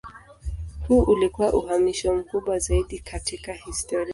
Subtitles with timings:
[0.87, 4.07] Huu ulikuwa uhamisho mkubwa zaidi katika historia.